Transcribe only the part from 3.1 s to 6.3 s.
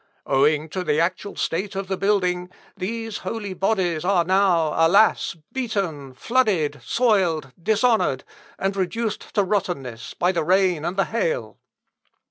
holy bodies are now, alas! beaten,